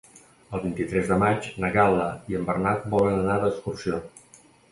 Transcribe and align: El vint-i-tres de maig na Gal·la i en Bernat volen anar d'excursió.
El 0.57 0.61
vint-i-tres 0.61 1.09
de 1.09 1.17
maig 1.23 1.49
na 1.65 1.69
Gal·la 1.75 2.07
i 2.33 2.39
en 2.41 2.49
Bernat 2.49 2.89
volen 2.95 3.21
anar 3.27 3.39
d'excursió. 3.45 4.03